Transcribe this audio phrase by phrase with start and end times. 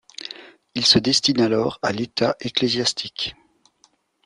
[0.73, 3.35] Il se destine alors à l'état ecclésiastique.